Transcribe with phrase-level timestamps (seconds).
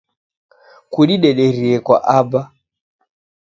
[0.91, 2.41] Kudidederie kwa aba